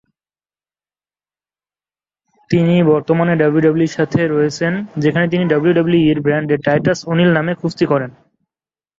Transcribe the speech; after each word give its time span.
তিনি 2.49 2.75
বর্তমানে 2.91 3.33
ডাব্লিউডাব্লিউইর 3.41 3.95
সাথে 3.97 4.19
সংযুক্ত 4.19 4.33
রয়েছেন, 4.35 4.73
যেখানে 5.03 5.25
তিনি 5.27 5.43
ডাব্লিউডাব্লিউই 5.47 6.11
র 6.13 6.19
ব্র্যান্ডে 6.25 6.55
টাইটাস 6.65 6.99
ও'নিল 7.09 7.29
নামে 7.37 7.53
কুস্তি 7.61 7.85
করেন। 7.91 8.11